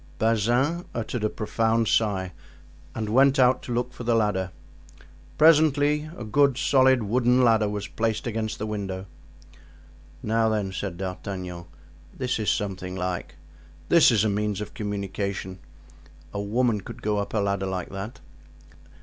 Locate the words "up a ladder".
17.19-17.67